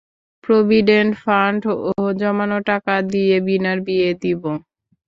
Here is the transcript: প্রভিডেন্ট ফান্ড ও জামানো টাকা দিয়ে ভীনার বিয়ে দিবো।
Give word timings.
প্রভিডেন্ট 0.43 1.11
ফান্ড 1.23 1.61
ও 1.89 1.91
জামানো 2.19 2.57
টাকা 2.69 2.93
দিয়ে 3.11 3.35
ভীনার 3.47 3.77
বিয়ে 3.87 4.09
দিবো। 4.21 4.51